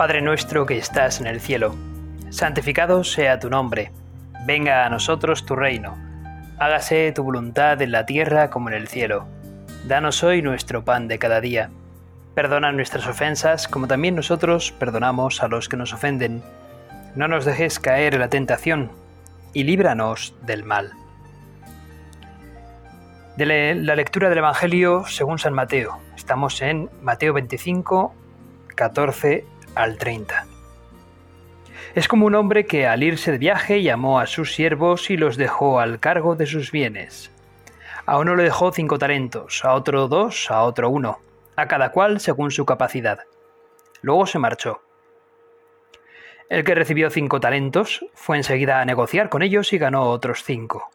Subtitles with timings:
[0.00, 1.76] Padre nuestro que estás en el cielo,
[2.30, 3.92] santificado sea tu nombre,
[4.46, 5.94] venga a nosotros tu reino,
[6.58, 9.26] hágase tu voluntad en la tierra como en el cielo.
[9.86, 11.68] Danos hoy nuestro pan de cada día.
[12.34, 16.42] Perdona nuestras ofensas como también nosotros perdonamos a los que nos ofenden.
[17.14, 18.92] No nos dejes caer en la tentación
[19.52, 20.92] y líbranos del mal.
[23.36, 25.98] De la lectura del Evangelio según San Mateo.
[26.16, 28.14] Estamos en Mateo 25,
[28.76, 30.46] 14 al 30.
[31.94, 35.36] Es como un hombre que al irse de viaje llamó a sus siervos y los
[35.36, 37.32] dejó al cargo de sus bienes.
[38.06, 41.18] A uno le dejó cinco talentos, a otro dos, a otro uno,
[41.56, 43.20] a cada cual según su capacidad.
[44.02, 44.82] Luego se marchó.
[46.48, 50.90] El que recibió cinco talentos fue enseguida a negociar con ellos y ganó otros cinco.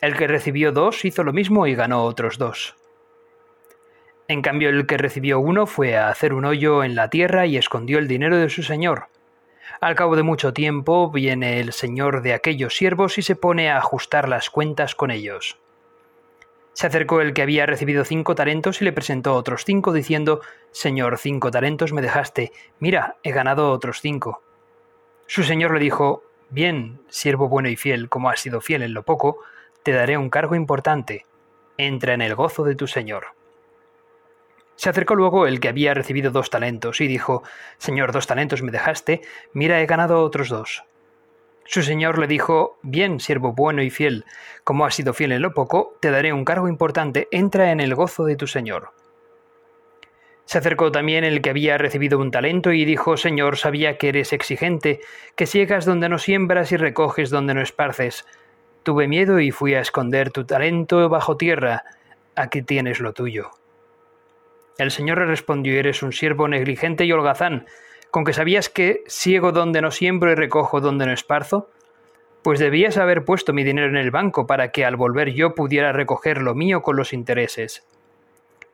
[0.00, 2.76] El que recibió dos hizo lo mismo y ganó otros dos.
[4.32, 7.58] En cambio, el que recibió uno fue a hacer un hoyo en la tierra y
[7.58, 9.08] escondió el dinero de su señor.
[9.78, 13.76] Al cabo de mucho tiempo viene el señor de aquellos siervos y se pone a
[13.76, 15.58] ajustar las cuentas con ellos.
[16.72, 21.18] Se acercó el que había recibido cinco talentos y le presentó otros cinco, diciendo Señor,
[21.18, 24.42] cinco talentos me dejaste, mira, he ganado otros cinco.
[25.26, 29.02] Su señor le dijo Bien, siervo bueno y fiel, como has sido fiel en lo
[29.02, 29.40] poco,
[29.82, 31.26] te daré un cargo importante.
[31.76, 33.26] Entra en el gozo de tu señor.
[34.76, 37.42] Se acercó luego el que había recibido dos talentos y dijo,
[37.78, 40.84] Señor, dos talentos me dejaste, mira, he ganado otros dos.
[41.64, 44.24] Su señor le dijo, Bien, siervo bueno y fiel,
[44.64, 47.94] como has sido fiel en lo poco, te daré un cargo importante, entra en el
[47.94, 48.90] gozo de tu señor.
[50.44, 54.32] Se acercó también el que había recibido un talento y dijo, Señor, sabía que eres
[54.32, 55.00] exigente,
[55.36, 58.26] que ciegas donde no siembras y recoges donde no esparces.
[58.82, 61.84] Tuve miedo y fui a esconder tu talento bajo tierra.
[62.34, 63.61] Aquí tienes lo tuyo.
[64.78, 67.66] El Señor le respondió, eres un siervo negligente y holgazán,
[68.10, 71.70] con que sabías que ciego donde no siembro y recojo donde no esparzo.
[72.42, 75.92] Pues debías haber puesto mi dinero en el banco para que al volver yo pudiera
[75.92, 77.86] recoger lo mío con los intereses.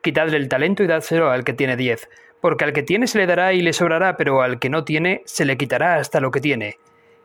[0.01, 2.09] Quitadle el talento y dádselo al que tiene diez,
[2.41, 5.21] porque al que tiene se le dará y le sobrará, pero al que no tiene
[5.25, 6.77] se le quitará hasta lo que tiene.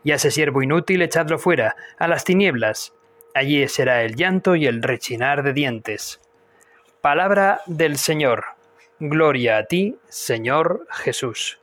[0.03, 2.93] Y a ese siervo inútil echadlo fuera, a las tinieblas.
[3.33, 6.21] Allí será el llanto y el rechinar de dientes.
[7.01, 8.54] Palabra del Señor.
[8.99, 11.59] Gloria a ti, Señor Jesús.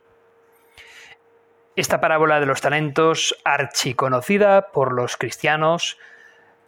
[1.75, 5.97] Esta parábola de los talentos, archiconocida por los cristianos,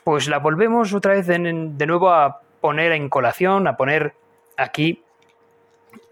[0.04, 4.16] pues la volvemos otra vez de, nuevo a poner en colación, a poner
[4.58, 5.04] aquí,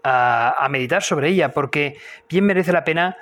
[0.04, 1.98] a, a meditar sobre ella, porque
[2.28, 3.16] bien merece la pena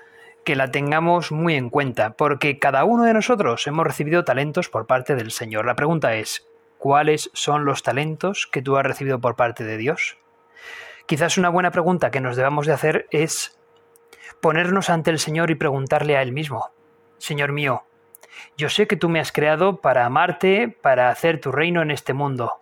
[0.45, 4.87] que la tengamos muy en cuenta, porque cada uno de nosotros hemos recibido talentos por
[4.87, 5.65] parte del Señor.
[5.65, 10.19] La pregunta es, ¿cuáles son los talentos que tú has recibido por parte de Dios?
[11.07, 13.59] Quizás una buena pregunta que nos debamos de hacer es
[14.41, 16.71] ponernos ante el Señor y preguntarle a Él mismo,
[17.19, 17.85] Señor mío,
[18.57, 22.13] yo sé que tú me has creado para amarte, para hacer tu reino en este
[22.13, 22.61] mundo,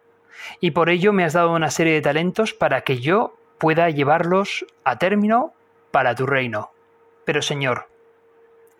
[0.60, 4.66] y por ello me has dado una serie de talentos para que yo pueda llevarlos
[4.84, 5.54] a término
[5.90, 6.70] para tu reino.
[7.24, 7.88] Pero Señor,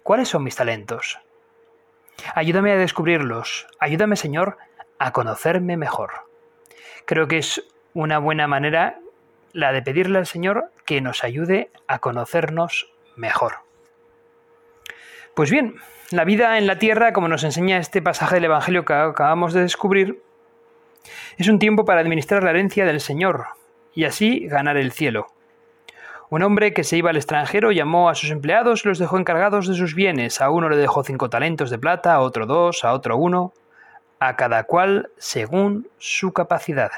[0.03, 1.21] ¿cuáles son mis talentos?
[2.34, 4.56] Ayúdame a descubrirlos, ayúdame Señor
[4.98, 6.10] a conocerme mejor.
[7.06, 7.62] Creo que es
[7.94, 9.00] una buena manera
[9.53, 13.55] la de pedirle al Señor que nos ayude a conocernos mejor.
[15.34, 15.77] Pues bien,
[16.11, 19.62] la vida en la tierra, como nos enseña este pasaje del Evangelio que acabamos de
[19.62, 20.22] descubrir,
[21.39, 23.47] es un tiempo para administrar la herencia del Señor
[23.94, 25.28] y así ganar el cielo.
[26.28, 29.66] Un hombre que se iba al extranjero llamó a sus empleados y los dejó encargados
[29.66, 30.41] de sus bienes.
[30.41, 33.53] A uno le dejó cinco talentos de plata, a otro dos, a otro uno,
[34.21, 36.91] a cada cual según su capacidad.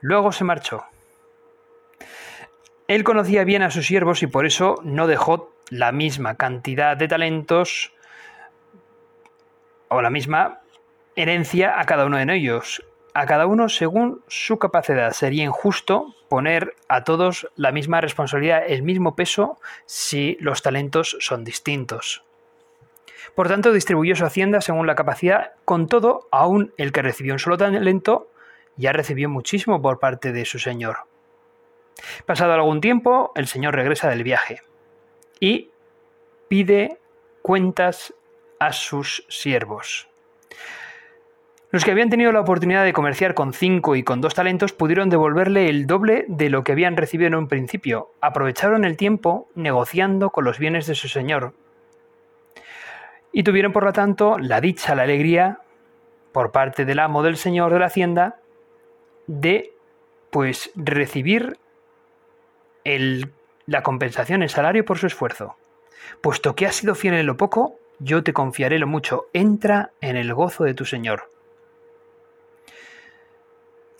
[0.00, 0.84] Luego se marchó.
[2.88, 7.06] Él conocía bien a sus siervos y por eso no dejó la misma cantidad de
[7.06, 7.92] talentos
[9.88, 10.60] o la misma
[11.14, 12.82] herencia a cada uno de ellos,
[13.12, 15.12] a cada uno según su capacidad.
[15.12, 21.44] Sería injusto poner a todos la misma responsabilidad, el mismo peso, si los talentos son
[21.44, 22.24] distintos.
[23.34, 27.38] Por tanto, distribuyó su hacienda según la capacidad, con todo, aún el que recibió un
[27.38, 28.30] solo talento
[28.76, 30.98] ya recibió muchísimo por parte de su señor.
[32.26, 34.62] Pasado algún tiempo, el señor regresa del viaje
[35.40, 35.70] y
[36.48, 36.98] pide
[37.42, 38.14] cuentas
[38.58, 40.08] a sus siervos.
[41.70, 45.10] Los que habían tenido la oportunidad de comerciar con cinco y con dos talentos pudieron
[45.10, 48.14] devolverle el doble de lo que habían recibido en un principio.
[48.22, 51.52] Aprovecharon el tiempo negociando con los bienes de su señor.
[53.32, 55.60] Y tuvieron, por lo tanto, la dicha, la alegría,
[56.32, 58.40] por parte del amo del señor de la hacienda,
[59.26, 59.74] de
[60.30, 61.58] pues recibir
[62.84, 65.56] la compensación, el salario por su esfuerzo.
[66.20, 69.26] Puesto que has sido fiel en lo poco, yo te confiaré lo mucho.
[69.32, 71.30] Entra en el gozo de tu Señor.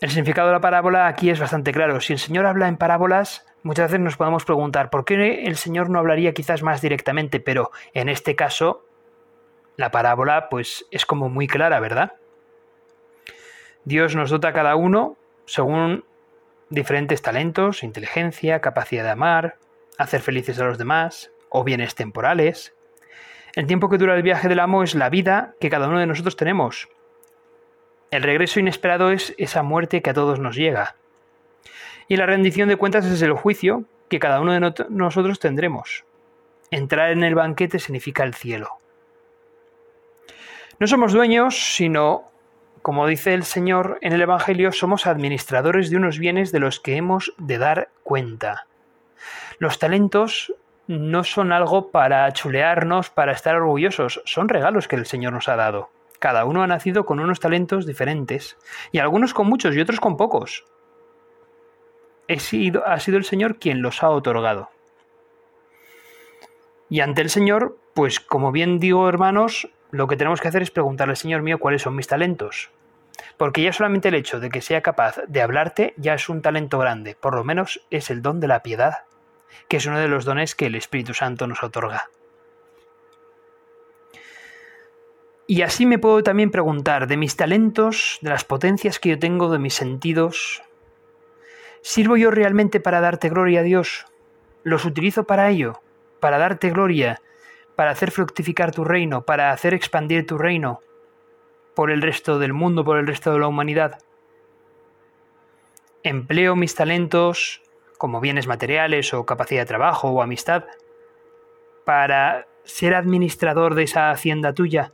[0.01, 1.99] El significado de la parábola aquí es bastante claro.
[1.99, 5.89] Si el Señor habla en parábolas, muchas veces nos podemos preguntar por qué el Señor
[5.89, 8.85] no hablaría quizás más directamente, pero en este caso
[9.75, 12.13] la parábola pues es como muy clara, ¿verdad?
[13.83, 16.05] Dios nos dota a cada uno según
[16.69, 19.57] diferentes talentos, inteligencia, capacidad de amar,
[19.97, 22.73] hacer felices a los demás o bienes temporales.
[23.55, 26.05] El tiempo que dura el viaje del amo es la vida que cada uno de
[26.05, 26.89] nosotros tenemos.
[28.11, 30.95] El regreso inesperado es esa muerte que a todos nos llega.
[32.07, 36.05] Y la rendición de cuentas es el juicio que cada uno de nosotros tendremos.
[36.71, 38.79] Entrar en el banquete significa el cielo.
[40.79, 42.28] No somos dueños, sino,
[42.89, 46.95] como dice el Señor en el Evangelio, somos administradores de unos bienes de los que
[46.95, 48.65] hemos de dar cuenta.
[49.59, 50.55] Los talentos
[50.87, 55.55] no son algo para chulearnos, para estar orgullosos, son regalos que el Señor nos ha
[55.55, 55.91] dado.
[56.17, 58.57] Cada uno ha nacido con unos talentos diferentes,
[58.91, 60.65] y algunos con muchos y otros con pocos.
[62.39, 64.71] Sido, ha sido el Señor quien los ha otorgado.
[66.89, 70.71] Y ante el Señor, pues como bien digo hermanos, lo que tenemos que hacer es
[70.71, 72.71] preguntarle Señor mío cuáles son mis talentos.
[73.37, 76.79] Porque ya solamente el hecho de que sea capaz de hablarte ya es un talento
[76.79, 79.09] grande, por lo menos es el don de la piedad
[79.69, 82.09] que es uno de los dones que el Espíritu Santo nos otorga.
[85.47, 89.49] Y así me puedo también preguntar de mis talentos, de las potencias que yo tengo,
[89.49, 90.61] de mis sentidos,
[91.81, 94.05] ¿sirvo yo realmente para darte gloria a Dios?
[94.63, 95.81] ¿Los utilizo para ello?
[96.19, 97.21] ¿Para darte gloria?
[97.75, 99.23] ¿Para hacer fructificar tu reino?
[99.23, 100.81] ¿Para hacer expandir tu reino?
[101.79, 103.99] Por el resto del mundo, por el resto de la humanidad.
[106.03, 107.61] Empleo mis talentos
[107.97, 110.65] como bienes materiales o capacidad de trabajo o amistad,
[111.85, 114.91] para ser administrador de esa hacienda tuya?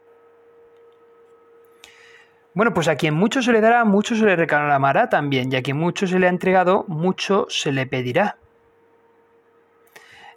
[2.53, 5.63] Bueno, pues a quien mucho se le dará, mucho se le reclamará también, y a
[5.63, 8.37] quien mucho se le ha entregado, mucho se le pedirá.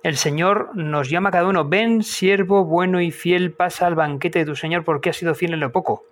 [0.03, 4.39] El Señor nos llama a cada uno, ven, siervo bueno y fiel, pasa al banquete
[4.39, 6.05] de tu Señor porque has sido fiel en lo poco.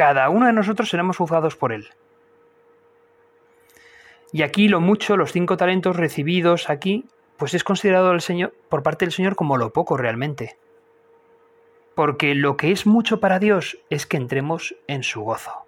[0.00, 1.90] Cada uno de nosotros seremos juzgados por Él.
[4.32, 7.04] Y aquí lo mucho, los cinco talentos recibidos aquí,
[7.36, 8.16] pues es considerado
[8.70, 10.56] por parte del Señor como lo poco realmente.
[11.94, 15.66] Porque lo que es mucho para Dios es que entremos en su gozo.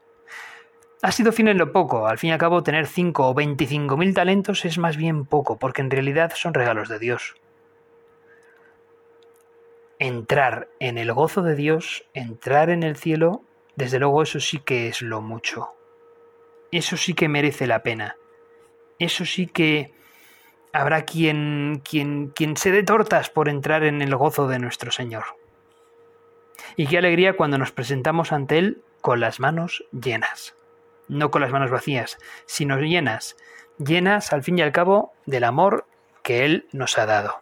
[1.02, 3.99] Ha sido fin en lo poco, al fin y al cabo tener cinco o veinticinco
[3.99, 7.34] mil talentos es más bien poco, porque en realidad son regalos de Dios.
[9.99, 13.43] Entrar en el gozo de Dios, entrar en el cielo,
[13.76, 15.74] desde luego eso sí que es lo mucho.
[16.70, 18.16] Eso sí que merece la pena
[19.04, 19.92] eso sí que
[20.72, 25.24] habrá quien, quien, quien se dé tortas por entrar en el gozo de nuestro Señor.
[26.76, 30.54] Y qué alegría cuando nos presentamos ante Él con las manos llenas.
[31.08, 33.36] No con las manos vacías, sino llenas.
[33.78, 35.86] Llenas, al fin y al cabo, del amor
[36.22, 37.40] que Él nos ha dado.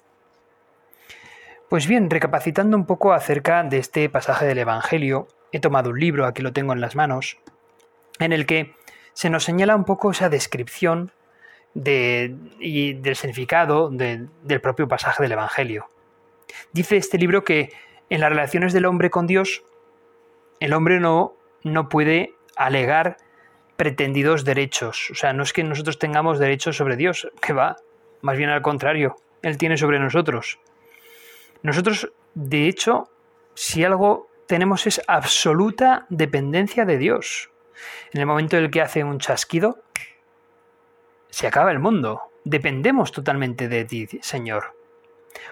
[1.69, 6.27] Pues bien, recapacitando un poco acerca de este pasaje del Evangelio, he tomado un libro,
[6.27, 7.39] aquí lo tengo en las manos,
[8.19, 8.75] en el que
[9.13, 11.13] se nos señala un poco esa descripción
[11.75, 15.89] y del significado del propio pasaje del Evangelio.
[16.72, 17.72] Dice este libro que
[18.08, 19.63] en las relaciones del hombre con Dios,
[20.58, 23.19] el hombre no, no puede alegar
[23.77, 25.10] pretendidos derechos.
[25.10, 27.77] O sea, no es que nosotros tengamos derechos sobre Dios, que va,
[28.20, 30.58] más bien al contrario, Él tiene sobre nosotros.
[31.63, 33.10] Nosotros, de hecho,
[33.55, 37.53] si algo tenemos es absoluta dependencia de Dios.
[38.13, 39.79] En el momento en el que hace un chasquido,
[41.29, 42.23] se acaba el mundo.
[42.43, 44.75] Dependemos totalmente de ti, Señor.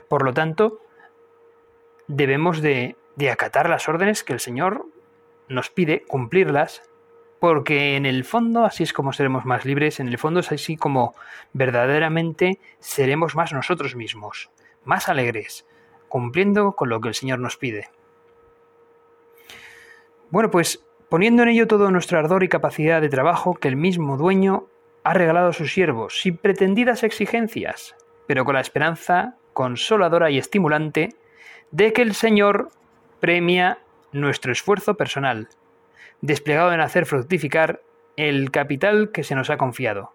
[0.08, 0.80] Por lo tanto,
[2.08, 4.86] debemos de, de acatar las órdenes que el Señor
[5.46, 6.82] nos pide, cumplirlas,
[7.38, 10.76] porque en el fondo así es como seremos más libres, en el fondo es así
[10.76, 11.14] como
[11.52, 14.50] verdaderamente seremos más nosotros mismos,
[14.84, 15.66] más alegres,
[16.08, 17.90] cumpliendo con lo que el Señor nos pide.
[20.30, 24.18] Bueno, pues poniendo en ello todo nuestro ardor y capacidad de trabajo que el mismo
[24.18, 24.66] dueño
[25.02, 31.14] ha regalado a sus siervos sin pretendidas exigencias, pero con la esperanza consoladora y estimulante
[31.70, 32.68] de que el Señor
[33.20, 33.78] premia
[34.12, 35.48] nuestro esfuerzo personal,
[36.20, 37.80] desplegado en hacer fructificar
[38.16, 40.12] el capital que se nos ha confiado.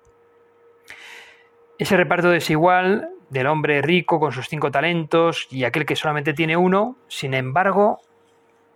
[1.80, 6.56] Ese reparto desigual del hombre rico con sus cinco talentos y aquel que solamente tiene
[6.56, 8.00] uno, sin embargo,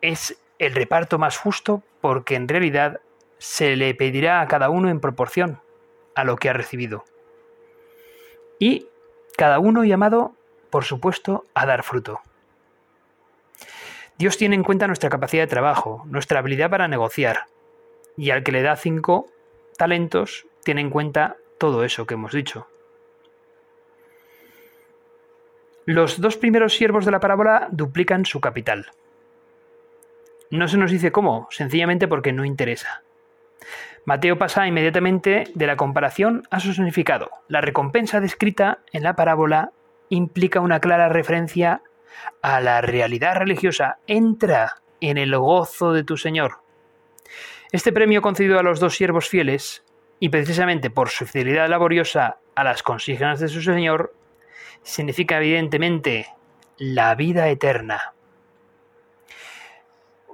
[0.02, 3.00] es el reparto más justo porque en realidad
[3.38, 5.62] se le pedirá a cada uno en proporción
[6.16, 7.06] a lo que ha recibido.
[8.60, 8.88] Y
[9.38, 10.34] cada uno llamado,
[10.70, 12.22] por supuesto, a dar fruto.
[14.18, 17.46] Dios tiene en cuenta nuestra capacidad de trabajo, nuestra habilidad para negociar,
[18.18, 19.28] y al que le da cinco
[19.78, 22.68] talentos, tiene en cuenta todo eso que hemos dicho.
[25.86, 28.92] Los dos primeros siervos de la parábola duplican su capital.
[30.50, 33.04] No se nos dice cómo, sencillamente porque no interesa.
[34.06, 37.30] Mateo pasa inmediatamente de la comparación a su significado.
[37.50, 39.72] La recompensa descrita en la parábola
[40.10, 41.82] implica una clara referencia
[42.42, 44.00] a la realidad religiosa.
[44.08, 46.62] Entra en el gozo de tu Señor.
[47.74, 49.84] Este premio concedido a los dos siervos fieles,
[50.20, 54.16] y precisamente por su fidelidad laboriosa a las consignas de su Señor,
[54.84, 56.28] significa evidentemente
[56.78, 58.14] la vida eterna.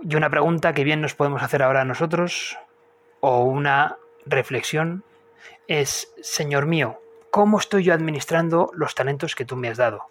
[0.06, 2.58] Y una pregunta que bien nos podemos hacer ahora nosotros,
[3.22, 3.96] o una
[4.26, 5.06] reflexión,
[5.68, 7.00] es, Señor mío,
[7.32, 10.08] ¿cómo estoy yo administrando los talentos que tú me has dado?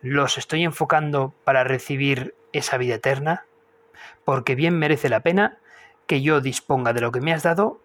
[0.00, 3.44] ¿Los estoy enfocando para recibir esa vida eterna?
[4.24, 5.58] Porque bien merece la pena
[6.06, 7.80] que yo disponga de lo que me has dado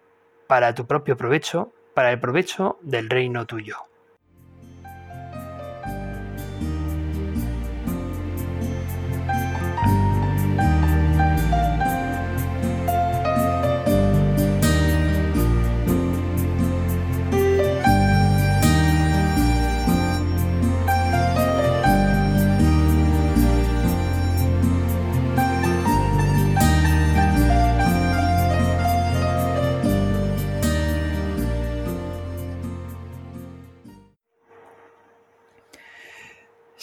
[0.46, 3.87] para tu propio provecho, para el provecho del reino tuyo.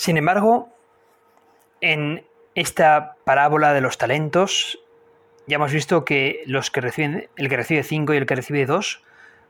[0.06, 0.70] Sin embargo,
[1.82, 4.78] en esta parábola de los talentos,
[5.48, 8.68] ya hemos visto que los que reciben, el que recibe 5 y el que recibe
[8.68, 9.02] 2,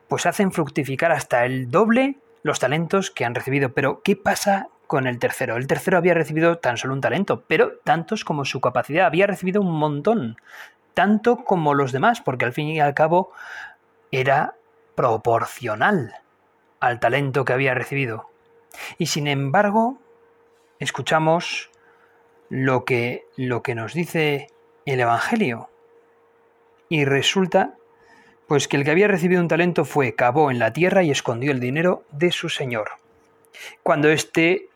[0.08, 3.74] pues hacen fructificar hasta el doble los talentos que han recibido.
[3.74, 5.58] Pero, ¿qué pasa con el tercero?
[5.58, 9.62] El tercero había recibido tan solo un talento, pero tantos como su capacidad, había recibido
[9.62, 10.38] un montón,
[10.94, 13.34] tanto como los demás, porque al fin y al cabo
[14.10, 14.56] era
[14.96, 16.16] proporcional
[16.80, 18.30] al talento que había recibido.
[18.98, 20.00] Y sin embargo,
[20.86, 21.70] escuchamos
[22.50, 24.48] lo que, lo que nos dice
[24.86, 25.70] el Evangelio.
[26.90, 27.76] Y resulta
[28.48, 31.52] pues que el que había recibido un talento fue, cavó en la tierra y escondió
[31.52, 32.90] el dinero de su señor.
[33.82, 34.70] Cuando éste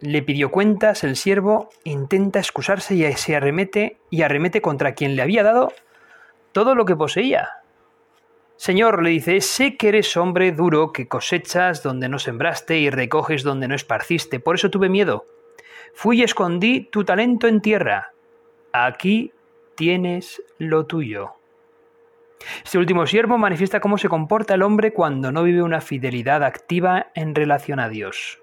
[0.00, 5.22] le pidió cuentas, el siervo intenta excusarse y se arremete y arremete contra quien le
[5.22, 5.72] había dado
[6.52, 7.59] todo lo que poseía.
[8.60, 13.42] Señor, le dice, sé que eres hombre duro, que cosechas donde no sembraste y recoges
[13.42, 15.24] donde no esparciste, por eso tuve miedo.
[15.94, 18.12] Fui y escondí tu talento en tierra.
[18.70, 19.32] Aquí
[19.76, 21.36] tienes lo tuyo.
[22.62, 27.06] Este último siervo manifiesta cómo se comporta el hombre cuando no vive una fidelidad activa
[27.14, 28.42] en relación a Dios.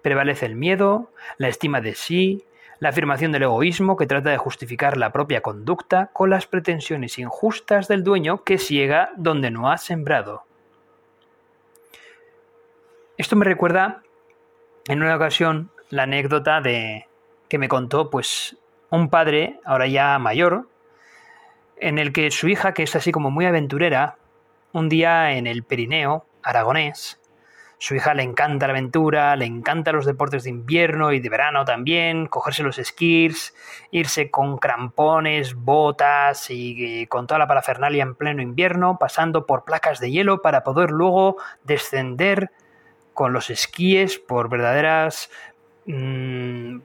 [0.00, 2.46] Prevalece el miedo, la estima de sí,
[2.78, 7.88] la afirmación del egoísmo que trata de justificar la propia conducta con las pretensiones injustas
[7.88, 10.44] del dueño que ciega donde no ha sembrado.
[13.16, 14.02] Esto me recuerda
[14.88, 17.06] en una ocasión la anécdota de
[17.48, 18.56] que me contó pues
[18.90, 20.68] un padre, ahora ya mayor,
[21.76, 24.16] en el que su hija, que es así como muy aventurera,
[24.72, 27.20] un día en el Pirineo aragonés,
[27.84, 31.66] su hija le encanta la aventura, le encantan los deportes de invierno y de verano
[31.66, 33.54] también, cogerse los esquís,
[33.90, 40.00] irse con crampones, botas y, con toda la parafernalia en pleno invierno, pasando por placas
[40.00, 42.52] de hielo para poder luego descender
[43.12, 45.30] con los esquíes por verdaderas
[45.84, 46.78] mm,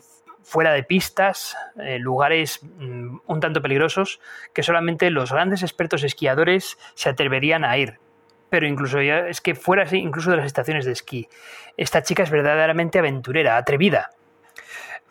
[0.44, 4.20] fuera de pistas, eh, lugares mm, un tanto peligrosos
[4.52, 8.00] que solamente los grandes expertos esquiadores se atreverían a ir
[8.50, 11.28] pero incluso ya es que fuera así, incluso de las estaciones de esquí.
[11.78, 14.10] Esta chica es verdaderamente aventurera, atrevida.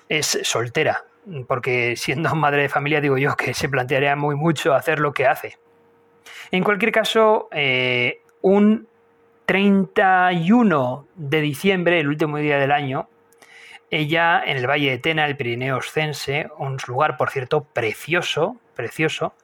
[0.09, 1.04] Es soltera,
[1.47, 5.26] porque siendo madre de familia digo yo que se plantearía muy mucho hacer lo que
[5.26, 5.59] hace.
[6.50, 8.87] En cualquier caso, eh, un
[9.47, 13.09] 31 de diciembre, el último día del año,
[13.90, 19.35] ella en el Valle de Tena, el Pirineo Oscense, un lugar, por cierto, precioso, precioso,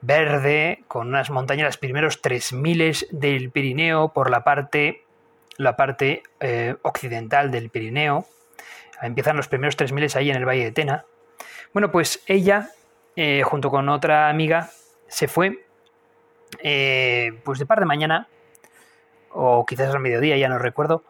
[0.00, 5.04] verde, con unas montañas, los primeros 3000 del Pirineo por la parte,
[5.56, 8.26] la parte eh, occidental del Pirineo.
[9.02, 11.04] Empiezan los primeros 3000 ahí en el Valle de Tena.
[11.72, 12.70] Bueno, pues ella,
[13.16, 14.70] eh, junto con otra amiga,
[15.08, 15.66] se fue
[16.60, 18.28] eh, pues de par de mañana,
[19.30, 21.04] o quizás al mediodía, ya no recuerdo,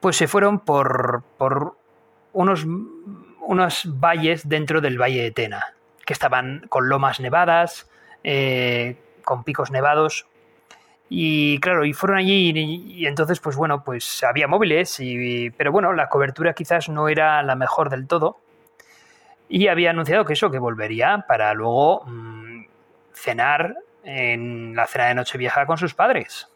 [0.00, 1.76] pues se fueron por, por
[2.32, 2.66] unos,
[3.40, 5.74] unos valles dentro del Valle de Tena,
[6.08, 7.86] que estaban con lomas nevadas,
[8.24, 10.26] eh, con picos nevados
[11.10, 15.92] Y claro, y fueron allí y, entonces, pues bueno, pues había móviles, y, pero bueno,
[15.92, 18.40] la cobertura quizás no era la mejor del todo.
[19.50, 22.64] Y había anunciado que eso, que volvería para luego mm,
[23.12, 26.48] cenar en la cena de Nochevieja con sus padres.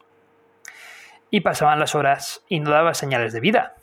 [1.29, 3.75] Y pasaban las horas y no daba señales de vida.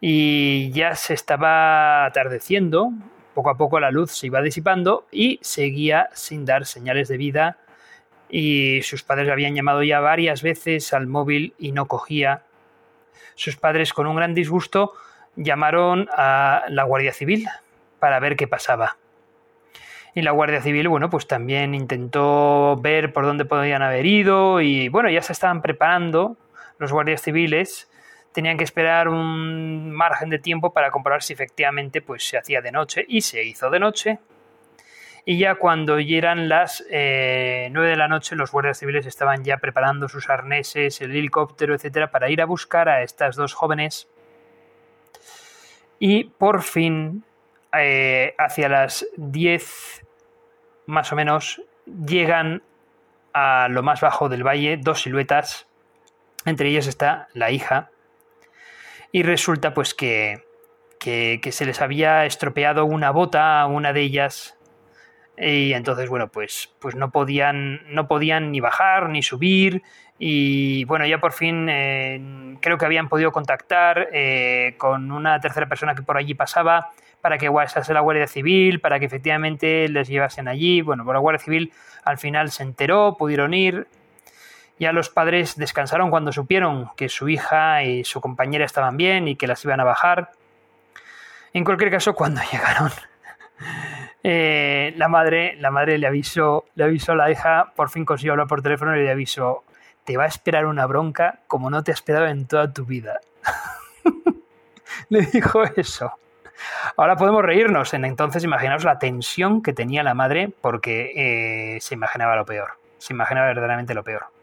[0.00, 2.92] Y ya se estaba atardeciendo,
[3.34, 7.58] poco a poco la luz se iba disipando y seguía sin dar señales de vida
[8.28, 12.42] y sus padres habían llamado ya varias veces al móvil y no cogía.
[13.34, 14.92] Sus padres con un gran disgusto
[15.36, 17.46] llamaron a la Guardia Civil
[17.98, 18.96] para ver qué pasaba.
[20.14, 24.88] Y la Guardia Civil, bueno, pues también intentó ver por dónde podían haber ido y
[24.88, 26.36] bueno, ya se estaban preparando
[26.78, 27.90] los guardias civiles
[28.34, 32.72] tenían que esperar un margen de tiempo para comprobar si efectivamente pues, se hacía de
[32.72, 34.18] noche y se hizo de noche.
[35.24, 39.56] Y ya cuando eran las eh, 9 de la noche, los guardias civiles estaban ya
[39.58, 44.08] preparando sus arneses, el helicóptero, etcétera, para ir a buscar a estas dos jóvenes.
[46.00, 47.24] Y por fin,
[47.72, 50.04] eh, hacia las 10
[50.86, 52.62] más o menos, llegan
[53.32, 55.66] a lo más bajo del valle dos siluetas.
[56.44, 57.90] Entre ellas está la hija,
[59.14, 60.42] y resulta pues que,
[60.98, 64.58] que, se les había estropeado una bota a una de ellas
[65.38, 69.82] y entonces bueno pues pues no podían no podían ni bajar ni subir
[70.18, 75.68] y bueno ya por fin eh, creo que habían podido contactar eh, con una tercera
[75.68, 76.90] persona que por allí pasaba
[77.20, 80.82] para que guardase la Guardia Civil para que efectivamente les llevasen allí.
[80.82, 83.86] Bueno por la Guardia Civil al final se enteró pudieron ir
[84.78, 89.36] ya los padres descansaron cuando supieron que su hija y su compañera estaban bien y
[89.36, 90.32] que las iban a bajar.
[91.52, 92.90] En cualquier caso, cuando llegaron,
[94.22, 98.32] eh, la madre, la madre le avisó, le avisó a la hija, por fin consiguió
[98.32, 99.64] hablar por teléfono y le avisó,
[100.04, 103.20] te va a esperar una bronca como no te ha esperado en toda tu vida.
[105.08, 106.12] le dijo eso.
[106.96, 107.94] Ahora podemos reírnos.
[107.94, 111.12] En entonces, imaginaos la tensión que tenía la madre porque
[111.76, 112.78] eh, se imaginaba lo peor.
[112.98, 114.33] Se imaginaba verdaderamente lo peor.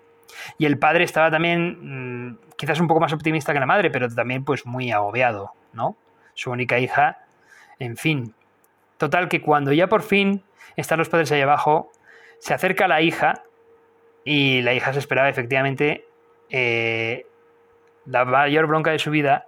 [0.58, 4.10] Y el padre estaba también mm, quizás un poco más optimista que la madre, pero
[4.10, 5.98] también pues muy agobiado, ¿no?
[6.34, 7.20] Su única hija,
[7.80, 8.34] en fin.
[8.98, 10.44] Total que cuando ya por fin
[10.76, 11.92] están los padres ahí abajo,
[12.40, 13.44] se acerca la hija
[14.24, 16.06] y la hija se esperaba efectivamente
[16.50, 17.26] eh,
[18.06, 19.48] la mayor bronca de su vida.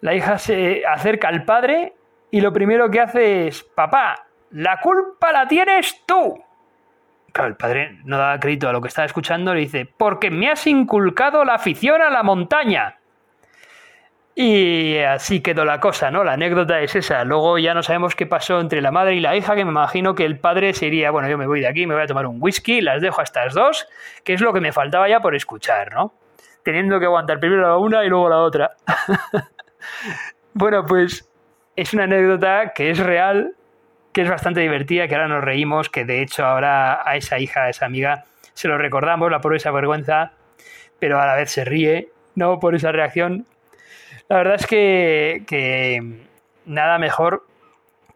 [0.00, 1.94] La hija se acerca al padre
[2.30, 6.42] y lo primero que hace es, papá, la culpa la tienes tú
[7.34, 10.66] el padre no da crédito a lo que estaba escuchando, le dice, porque me has
[10.66, 12.96] inculcado la afición a la montaña.
[14.34, 16.22] Y así quedó la cosa, ¿no?
[16.22, 17.24] La anécdota es esa.
[17.24, 20.14] Luego ya no sabemos qué pasó entre la madre y la hija, que me imagino
[20.14, 22.36] que el padre sería, bueno, yo me voy de aquí, me voy a tomar un
[22.40, 23.88] whisky, las dejo a estas dos,
[24.22, 26.14] que es lo que me faltaba ya por escuchar, ¿no?
[26.62, 28.76] Teniendo que aguantar primero la una y luego la otra.
[30.54, 31.28] bueno, pues
[31.74, 33.56] es una anécdota que es real,
[34.18, 37.62] que es bastante divertida, que ahora nos reímos, que de hecho ahora a esa hija,
[37.62, 40.32] a esa amiga, se lo recordamos, la por esa vergüenza,
[40.98, 42.58] pero a la vez se ríe, ¿no?
[42.58, 43.46] Por esa reacción.
[44.28, 46.26] La verdad es que,
[46.66, 47.46] nada mejor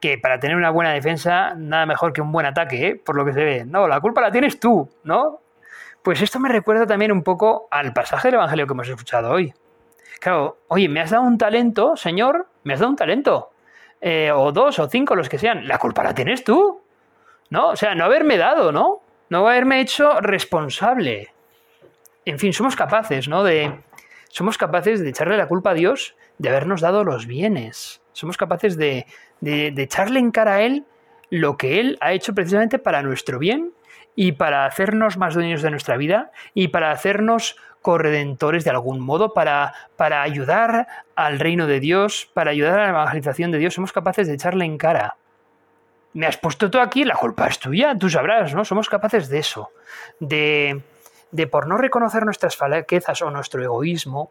[0.00, 2.96] que para tener una buena defensa, nada mejor que un buen ataque, ¿eh?
[2.96, 3.64] por lo que se ve.
[3.64, 5.38] No, la culpa la tienes tú, ¿no?
[6.02, 9.54] Pues esto me recuerda también un poco al pasaje del Evangelio que hemos escuchado hoy.
[10.18, 13.51] Claro, oye, me has dado un talento, Señor, me has dado un talento.
[14.04, 16.82] Eh, o dos o cinco, los que sean, la culpa la tienes tú.
[17.50, 17.68] ¿No?
[17.68, 19.00] O sea, no haberme dado, ¿no?
[19.30, 21.32] No haberme hecho responsable.
[22.24, 23.44] En fin, somos capaces, ¿no?
[23.44, 23.72] De.
[24.28, 28.00] Somos capaces de echarle la culpa a Dios de habernos dado los bienes.
[28.12, 29.06] Somos capaces de,
[29.40, 30.84] de, de echarle en cara a Él
[31.30, 33.72] lo que Él ha hecho precisamente para nuestro bien
[34.16, 39.34] y para hacernos más dueños de nuestra vida y para hacernos corredentores de algún modo
[39.34, 43.92] para, para ayudar al reino de Dios, para ayudar a la evangelización de Dios, somos
[43.92, 45.16] capaces de echarle en cara.
[46.14, 48.64] Me has puesto tú aquí, la culpa es tuya, tú sabrás, ¿no?
[48.64, 49.70] Somos capaces de eso,
[50.20, 50.82] de,
[51.30, 54.30] de por no reconocer nuestras falaquezas o nuestro egoísmo,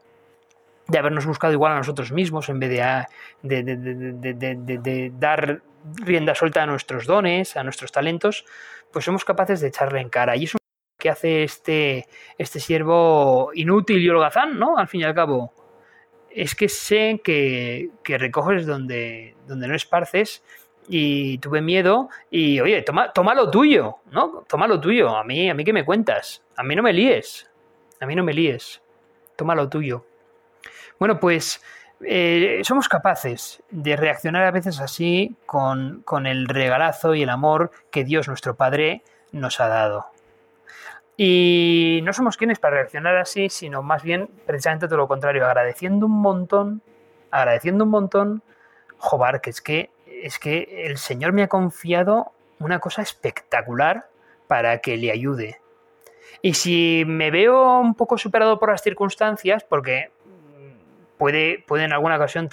[0.88, 5.62] de habernos buscado igual a nosotros mismos en vez de, de, de, dar
[5.96, 8.46] rienda suelta a nuestros dones, a nuestros talentos,
[8.92, 10.36] pues somos capaces de echarle en cara.
[10.36, 10.58] Y eso
[11.02, 14.78] que hace este, este siervo inútil y holgazán, ¿no?
[14.78, 15.52] Al fin y al cabo.
[16.30, 20.44] Es que sé que, que recoges donde, donde no esparces
[20.88, 24.46] y tuve miedo y, oye, toma, toma lo tuyo, ¿no?
[24.48, 25.10] Toma lo tuyo.
[25.10, 26.44] A mí, a mí que me cuentas.
[26.56, 27.50] A mí no me líes.
[28.00, 28.84] A mí no me líes.
[29.36, 30.06] Toma lo tuyo.
[31.00, 31.64] Bueno, pues
[32.06, 37.72] eh, somos capaces de reaccionar a veces así con, con el regalazo y el amor
[37.90, 40.12] que Dios nuestro Padre nos ha dado.
[41.24, 46.08] Y no somos quienes para reaccionar así, sino más bien precisamente todo lo contrario, agradeciendo
[46.08, 46.82] un montón,
[47.30, 48.42] agradeciendo un montón,
[48.98, 54.10] jobar, que es que es que el Señor me ha confiado una cosa espectacular
[54.48, 55.62] para que le ayude.
[56.42, 60.10] Y si me veo un poco superado por las circunstancias, porque
[61.20, 62.50] puede, puede en alguna ocasión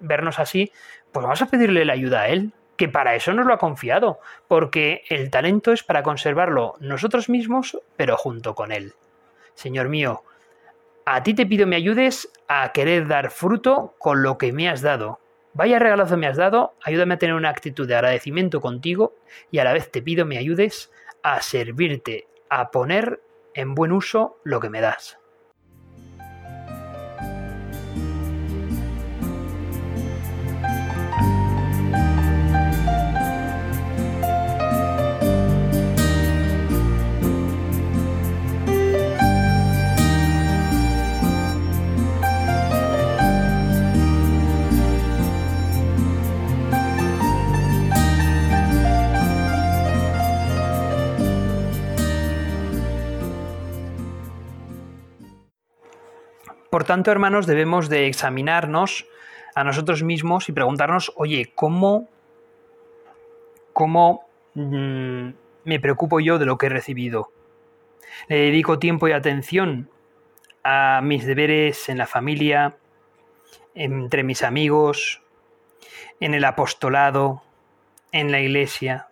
[0.00, 0.70] vernos así,
[1.12, 4.20] pues vamos a pedirle la ayuda a Él, que para eso nos lo ha confiado,
[4.48, 8.94] porque el talento es para conservarlo nosotros mismos, pero junto con Él.
[9.54, 10.22] Señor mío,
[11.04, 14.82] a ti te pido me ayudes a querer dar fruto con lo que me has
[14.82, 15.20] dado,
[15.56, 19.14] Vaya regalazo me has dado, ayúdame a tener una actitud de agradecimiento contigo
[19.50, 23.22] y a la vez te pido me ayudes a servirte, a poner
[23.54, 25.18] en buen uso lo que me das.
[56.76, 59.06] Por tanto, hermanos, debemos de examinarnos
[59.54, 62.06] a nosotros mismos y preguntarnos, oye, ¿cómo,
[63.72, 65.28] cómo mm,
[65.64, 67.32] me preocupo yo de lo que he recibido?
[68.28, 69.88] ¿Le dedico tiempo y atención
[70.64, 72.76] a mis deberes en la familia,
[73.74, 75.22] entre mis amigos,
[76.20, 77.42] en el apostolado,
[78.12, 79.08] en la iglesia,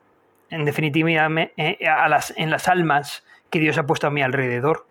[0.50, 1.08] en definitiva
[1.56, 4.84] eh, en las almas que Dios ha puesto a mi alrededor?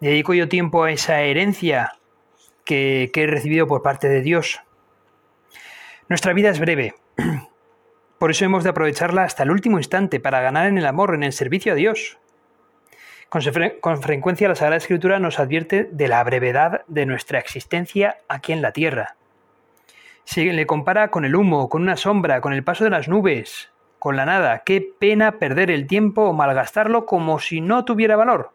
[0.00, 1.92] Dedico yo tiempo a esa herencia
[2.64, 4.60] que, he recibido por parte de Dios.
[6.08, 6.94] Nuestra vida es breve.
[8.18, 11.22] Por eso hemos de aprovecharla hasta el último instante para ganar en el amor, en
[11.22, 12.18] el servicio a Dios.
[13.28, 18.60] Con, frecuencia la Sagrada Escritura nos advierte de la brevedad de nuestra existencia aquí en
[18.60, 19.16] la tierra.
[20.24, 23.70] Se le compara con el humo, con una sombra, con el paso de las nubes,
[23.98, 24.62] con la nada.
[24.64, 28.52] Qué pena perder el tiempo o malgastarlo como si no tuviera valor.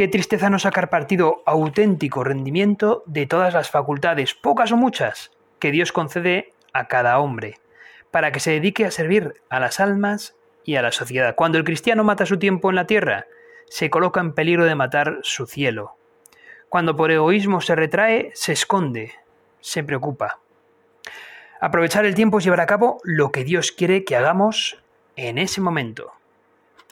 [0.00, 5.70] Qué tristeza no sacar partido auténtico rendimiento de todas las facultades, pocas o muchas, que
[5.70, 7.58] Dios concede a cada hombre,
[8.10, 10.34] para que se dedique a servir a las almas
[10.64, 11.34] y a la sociedad.
[11.34, 13.26] Cuando el cristiano mata su tiempo en la tierra,
[13.68, 15.96] se coloca en peligro de matar su cielo.
[16.70, 19.12] Cuando por egoísmo se retrae, se esconde,
[19.60, 20.38] se preocupa.
[21.60, 24.82] Aprovechar el tiempo es llevar a cabo lo que Dios quiere que hagamos
[25.16, 26.10] en ese momento.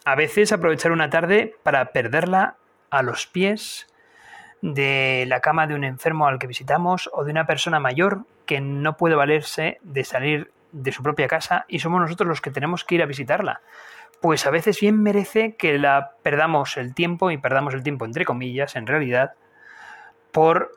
[0.05, 2.58] A veces aprovechar una tarde para perderla
[2.91, 3.87] a los pies
[4.61, 8.61] de la cama de un enfermo al que visitamos o de una persona mayor que
[8.61, 12.85] no puede valerse de salir de su propia casa y somos nosotros los que tenemos
[12.85, 13.61] que ir a visitarla.
[14.21, 18.25] Pues a veces bien merece que la perdamos el tiempo y perdamos el tiempo entre
[18.25, 19.35] comillas en realidad
[20.33, 20.73] por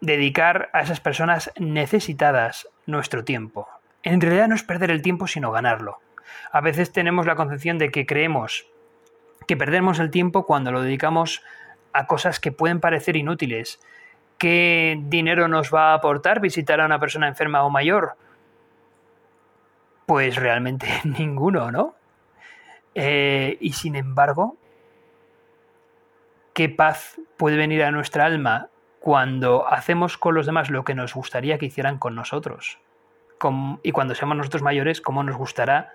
[0.00, 3.68] dedicar a esas personas necesitadas nuestro tiempo.
[4.02, 5.98] En realidad no es perder el tiempo sino ganarlo.
[6.52, 8.66] A veces tenemos la concepción de que creemos
[9.48, 11.42] que perdemos el tiempo cuando lo dedicamos
[11.94, 13.80] a cosas que pueden parecer inútiles.
[14.36, 18.12] ¿Qué dinero nos va a aportar visitar a una persona enferma o mayor?
[20.04, 21.94] Pues realmente ninguno, ¿no?
[22.94, 24.56] Eh, y sin embargo,
[26.52, 28.68] ¿qué paz puede venir a nuestra alma
[29.00, 32.78] cuando hacemos con los demás lo que nos gustaría que hicieran con nosotros?
[33.84, 35.92] y cuando seamos nosotros mayores, ¿cómo nos gustará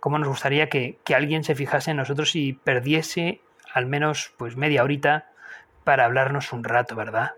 [0.00, 3.40] cómo nos gustaría que, alguien se fijase en nosotros y perdiese
[3.72, 5.30] al menos pues media horita
[5.84, 7.32] para hablarnos un rato, ¿verdad?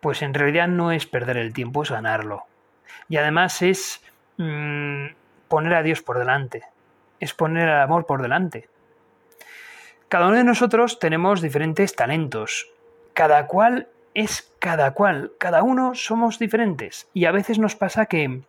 [0.00, 2.44] Pues en realidad no es perder el tiempo, es ganarlo.
[3.08, 4.02] Y además es
[4.36, 5.06] mm,
[5.48, 6.64] poner a Dios por delante,
[7.20, 8.68] es poner al amor por delante.
[10.08, 12.70] Cada uno de nosotros tenemos diferentes talentos,
[13.12, 18.40] cada cual es cada cual, cada uno somos diferentes y a veces nos pasa que,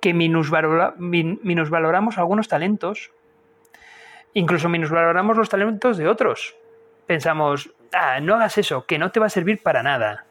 [0.00, 3.10] que minusvaloramos algunos talentos,
[4.32, 6.56] incluso minusvaloramos los talentos de otros.
[7.06, 10.24] Pensamos, ah, no hagas eso, que no te va a servir para nada.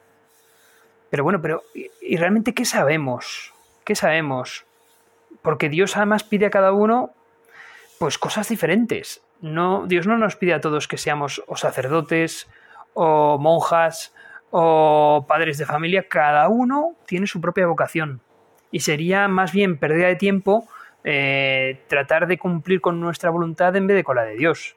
[1.09, 1.63] Pero bueno, pero
[2.01, 3.53] ¿y realmente qué sabemos?
[3.83, 4.65] ¿Qué sabemos?
[5.41, 7.11] Porque Dios además pide a cada uno
[7.99, 9.21] pues cosas diferentes.
[9.39, 12.49] No, Dios no nos pide a todos que seamos o sacerdotes
[12.93, 14.13] o monjas
[14.49, 18.21] o padres de familia, cada uno tiene su propia vocación
[18.73, 20.67] y sería más bien pérdida de tiempo
[21.03, 24.75] eh, tratar de cumplir con nuestra voluntad en vez de con la de Dios.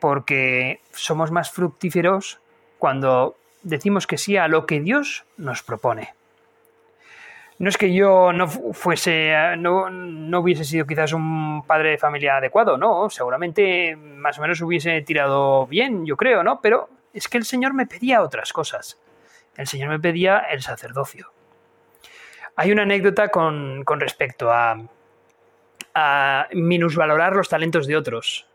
[0.00, 2.40] Porque somos más fructíferos
[2.78, 6.14] cuando decimos que sí a lo que Dios nos propone.
[7.58, 12.38] no es que yo no fuese, no, no, hubiese sido quizás un padre de familia
[12.38, 16.62] adecuado, no, seguramente más o menos hubiese tirado bien, yo creo, ¿no?
[16.62, 18.98] Pero es que el Señor me pedía otras cosas.
[19.58, 21.34] El Señor me pedía el sacerdocio.
[22.56, 24.76] Hay una anécdota con, con respecto a,
[25.94, 28.49] a minusvalorar los talentos de otros.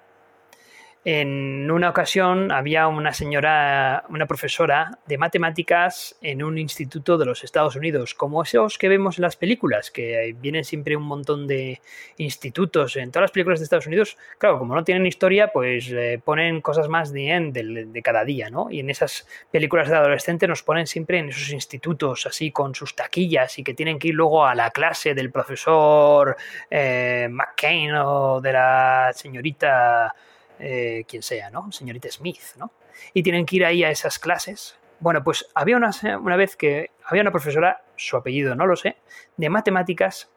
[1.08, 7.44] En una ocasión había una señora, una profesora de matemáticas en un instituto de los
[7.44, 11.80] Estados Unidos, como esos que vemos en las películas, que vienen siempre un montón de
[12.18, 14.18] institutos en todas las películas de Estados Unidos.
[14.40, 18.72] Claro, como no tienen historia, pues eh, ponen cosas más de, de, cada día, ¿no?
[18.72, 22.96] Y en esas películas de adolescente nos ponen siempre en esos institutos, así con sus
[22.96, 26.36] taquillas y que tienen que ir luego a la clase del profesor
[26.68, 30.12] eh, McCain o de la señorita
[30.60, 31.72] eh, quien sea, ¿no?
[31.72, 32.72] Señorita Smith, ¿no?
[33.14, 34.78] Y tienen que ir ahí a esas clases.
[35.00, 35.92] Bueno, pues había una,
[36.22, 38.98] una vez que había una profesora, su apellido no lo sé,
[39.38, 40.30] de matemáticas,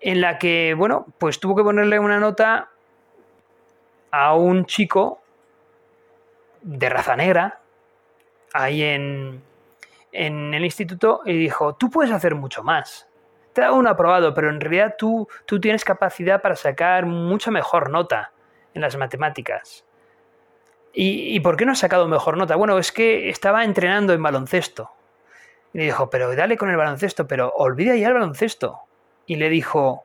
[0.00, 2.70] en la que, bueno, pues tuvo que ponerle una nota
[4.10, 5.22] a un chico
[6.62, 7.60] de raza negra
[8.52, 9.42] ahí en,
[10.10, 13.06] en el instituto y dijo, tú puedes hacer mucho más.
[13.52, 17.90] Te da un aprobado, pero en realidad tú, tú tienes capacidad para sacar mucha mejor
[17.90, 18.32] nota
[18.74, 19.84] en las matemáticas.
[20.92, 22.56] ¿Y, por qué no has sacado mejor nota?
[22.56, 24.90] Bueno, es que estaba entrenando en baloncesto.
[25.72, 28.80] Y le dijo, pero dale con el baloncesto, pero olvida ya el baloncesto.
[29.26, 30.04] Y le dijo,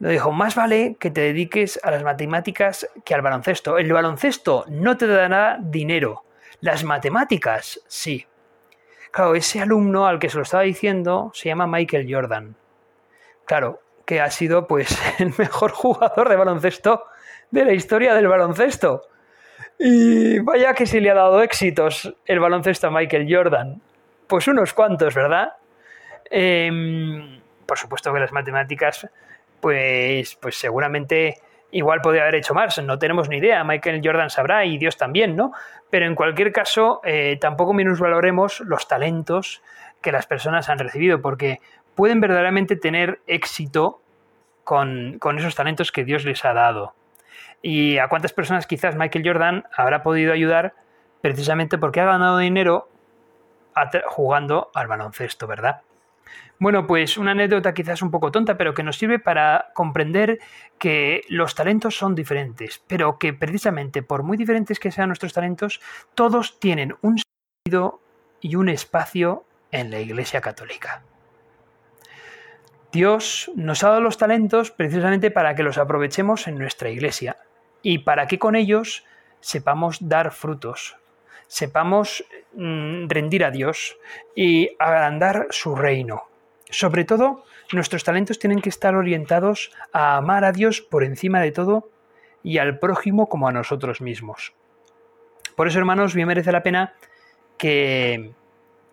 [0.00, 3.78] le dijo, más vale que te dediques a las matemáticas que al baloncesto.
[3.78, 6.24] El baloncesto no te dará dinero.
[6.60, 8.26] Las matemáticas, sí.
[9.12, 12.56] Claro, ese alumno al que se lo estaba diciendo se llama Michael Jordan.
[13.44, 17.04] Claro, que ha sido pues el mejor jugador de baloncesto
[17.50, 19.02] de la historia del baloncesto.
[19.78, 23.80] Y vaya que si le ha dado éxitos el baloncesto a Michael Jordan.
[24.26, 25.52] Pues unos cuantos, ¿verdad?
[26.30, 29.08] Em, por supuesto que las matemáticas,
[29.60, 34.64] pues, pues seguramente igual podría haber hecho más, no tenemos ni idea, Michael Jordan sabrá
[34.64, 35.52] y Dios también, ¿no?
[35.90, 39.62] Pero en cualquier caso, eh, tampoco valoremos los talentos
[40.00, 41.60] que las personas han recibido, porque
[41.94, 44.00] pueden verdaderamente tener éxito
[44.64, 46.94] con, con esos talentos que Dios les ha dado
[47.62, 50.74] y a cuántas personas quizás Michael Jordan habrá podido ayudar
[51.20, 52.88] precisamente porque ha ganado dinero
[54.06, 55.82] jugando al baloncesto, ¿verdad?
[56.58, 60.38] Bueno, pues una anécdota quizás un poco tonta, pero que nos sirve para comprender
[60.78, 65.80] que los talentos son diferentes, pero que precisamente por muy diferentes que sean nuestros talentos,
[66.14, 68.00] todos tienen un sentido
[68.40, 71.02] y un espacio en la Iglesia Católica.
[72.92, 77.36] Dios nos ha dado los talentos precisamente para que los aprovechemos en nuestra iglesia
[77.86, 79.04] y para que con ellos
[79.38, 80.96] sepamos dar frutos,
[81.46, 83.96] sepamos mm, rendir a Dios
[84.34, 86.24] y agrandar su reino.
[86.68, 91.52] Sobre todo, nuestros talentos tienen que estar orientados a amar a Dios por encima de
[91.52, 91.88] todo
[92.42, 94.52] y al prójimo como a nosotros mismos.
[95.54, 96.94] Por eso, hermanos, bien merece la pena
[97.56, 98.32] que,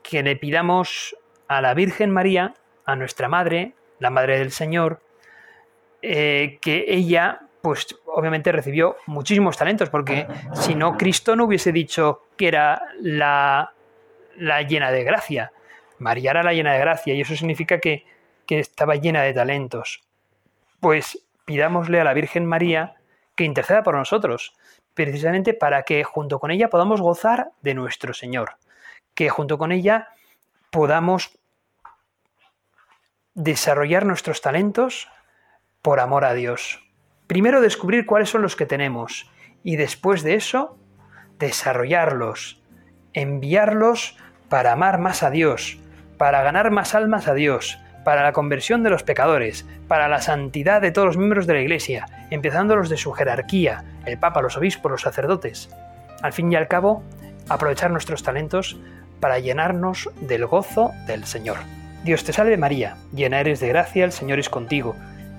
[0.04, 2.54] que le pidamos a la Virgen María,
[2.86, 5.02] a nuestra Madre, la Madre del Señor,
[6.04, 12.24] eh, que ella, pues obviamente recibió muchísimos talentos, porque si no, Cristo no hubiese dicho
[12.38, 13.74] que era la,
[14.38, 15.52] la llena de gracia.
[16.00, 18.06] María era la llena de gracia y eso significa que,
[18.46, 20.02] que estaba llena de talentos.
[20.80, 22.96] Pues pidámosle a la Virgen María
[23.36, 24.54] que interceda por nosotros,
[24.94, 28.58] precisamente para que junto con ella podamos gozar de nuestro Señor,
[29.16, 30.10] que junto con ella
[30.72, 31.38] podamos
[33.34, 35.08] desarrollar nuestros talentos
[35.82, 36.83] por amor a Dios.
[37.34, 39.28] Primero descubrir cuáles son los que tenemos
[39.64, 40.78] y después de eso
[41.40, 42.62] desarrollarlos,
[43.14, 44.20] enviarlos
[44.50, 45.80] para amar más a Dios,
[46.20, 50.80] para ganar más almas a Dios, para la conversión de los pecadores, para la santidad
[50.80, 54.56] de todos los miembros de la Iglesia, empezando los de su jerarquía, el Papa, los
[54.56, 55.76] obispos, los sacerdotes.
[56.22, 57.02] Al fin y al cabo,
[57.50, 58.78] aprovechar nuestros talentos
[59.20, 61.58] para llenarnos del gozo del Señor.
[62.04, 64.96] Dios te salve María, llena eres de gracia, el Señor es contigo.